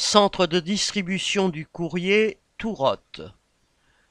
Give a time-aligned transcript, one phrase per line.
[0.00, 3.20] Centre de distribution du courrier Tourotte.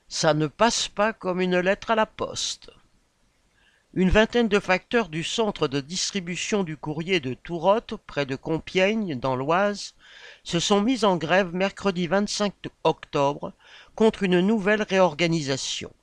[0.10, 2.71] Ça ne passe pas comme une lettre à la poste.
[3.94, 9.18] Une vingtaine de facteurs du centre de distribution du courrier de Tourotte, près de Compiègne,
[9.18, 9.96] dans l'Oise,
[10.44, 13.54] se sont mis en grève mercredi 25 octobre
[13.96, 15.94] contre une nouvelle réorganisation.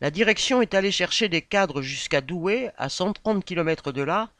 [0.00, 4.30] La direction est allée chercher des cadres jusqu'à Douai, à 130 km de là,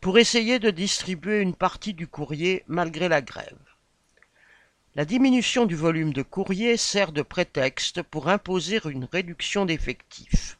[0.00, 3.58] pour essayer de distribuer une partie du courrier malgré la grève.
[4.98, 10.58] La diminution du volume de courrier sert de prétexte pour imposer une réduction d'effectifs.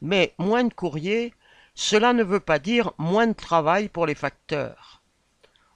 [0.00, 1.34] Mais moins de courrier,
[1.74, 5.02] cela ne veut pas dire moins de travail pour les facteurs.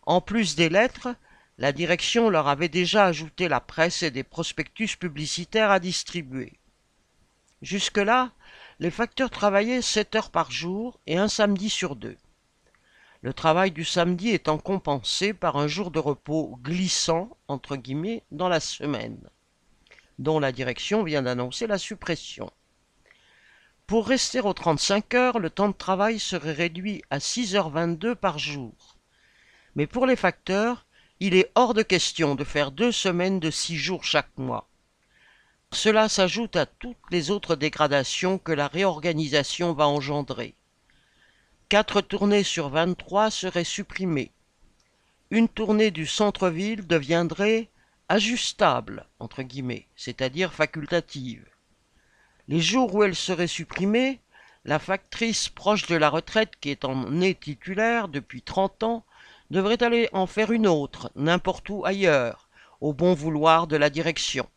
[0.04, 1.14] En plus des lettres,
[1.58, 6.54] la direction leur avait déjà ajouté la presse et des prospectus publicitaires à distribuer.
[7.60, 8.32] Jusque-là,
[8.78, 12.16] les facteurs travaillaient sept heures par jour et un samedi sur deux
[13.22, 18.48] le travail du samedi étant compensé par un jour de repos glissant, entre guillemets, dans
[18.48, 19.20] la semaine,
[20.18, 22.50] dont la direction vient d'annoncer la suppression.
[23.86, 28.96] Pour rester aux 35 heures, le temps de travail serait réduit à 6h22 par jour.
[29.74, 30.86] Mais pour les facteurs,
[31.18, 34.68] il est hors de question de faire deux semaines de six jours chaque mois.
[35.72, 40.54] Cela s'ajoute à toutes les autres dégradations que la réorganisation va engendrer.
[41.70, 44.32] Quatre tournées sur 23 seraient supprimées.
[45.30, 47.68] Une tournée du centre-ville deviendrait
[48.08, 51.46] ajustable, entre guillemets, c'est-à-dire facultative.
[52.48, 54.18] Les jours où elle serait supprimée,
[54.64, 59.04] la factrice proche de la retraite qui est en nez titulaire depuis 30 ans
[59.52, 62.48] devrait aller en faire une autre, n'importe où ailleurs,
[62.80, 64.48] au bon vouloir de la direction.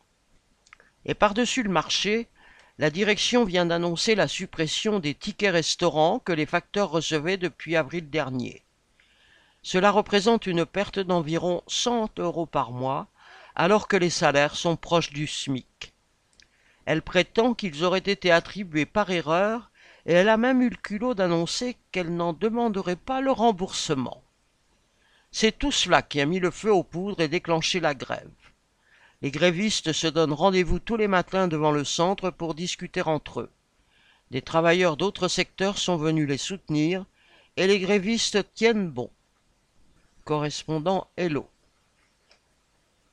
[1.04, 2.26] Et par-dessus le marché,
[2.78, 8.10] la direction vient d'annoncer la suppression des tickets restaurants que les facteurs recevaient depuis avril
[8.10, 8.62] dernier.
[9.62, 13.06] Cela représente une perte d'environ 100 euros par mois,
[13.54, 15.94] alors que les salaires sont proches du SMIC.
[16.84, 19.70] Elle prétend qu'ils auraient été attribués par erreur
[20.04, 24.22] et elle a même eu le culot d'annoncer qu'elle n'en demanderait pas le remboursement.
[25.30, 28.30] C'est tout cela qui a mis le feu aux poudres et déclenché la grève.
[29.24, 33.50] Les grévistes se donnent rendez-vous tous les matins devant le centre pour discuter entre eux.
[34.30, 37.06] Des travailleurs d'autres secteurs sont venus les soutenir
[37.56, 39.08] et les grévistes tiennent bon.
[40.24, 41.48] Correspondant Hello.